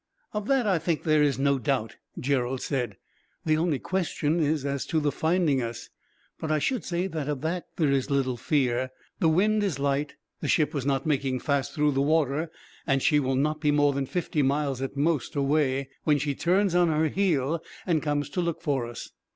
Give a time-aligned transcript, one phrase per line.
[0.33, 2.97] "Of that I think there is no doubt," Gerald said;
[3.45, 5.91] "the only question is as to the finding us,
[6.39, 10.15] but I should say that of that there is little fear; the wind is light,
[10.39, 12.49] the ship was not making fast through the water,
[12.87, 16.87] and will not be more than fifty miles, at most, away, when she turns on
[16.87, 19.11] her heel and comes to look for us.